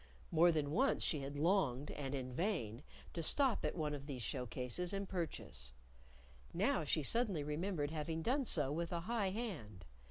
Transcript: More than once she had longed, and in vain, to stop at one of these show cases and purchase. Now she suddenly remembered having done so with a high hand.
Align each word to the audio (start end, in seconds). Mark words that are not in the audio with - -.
More 0.31 0.51
than 0.51 0.71
once 0.71 1.03
she 1.03 1.19
had 1.19 1.37
longed, 1.37 1.91
and 1.91 2.15
in 2.15 2.33
vain, 2.33 2.81
to 3.13 3.21
stop 3.21 3.63
at 3.63 3.75
one 3.75 3.93
of 3.93 4.07
these 4.07 4.23
show 4.23 4.47
cases 4.47 4.93
and 4.93 5.07
purchase. 5.07 5.73
Now 6.55 6.83
she 6.83 7.03
suddenly 7.03 7.43
remembered 7.43 7.91
having 7.91 8.23
done 8.23 8.45
so 8.45 8.71
with 8.71 8.91
a 8.91 9.01
high 9.01 9.29
hand. 9.29 9.85